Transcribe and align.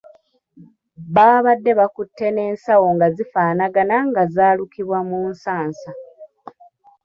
Baabadde 1.13 1.71
bakutte 1.79 2.25
n'ensawo 2.31 2.87
nga 2.95 3.07
zifaanagana 3.15 3.95
nga 4.09 4.23
zaalukibwa 4.35 4.99
mu 5.09 5.19
nsansa. 5.31 5.91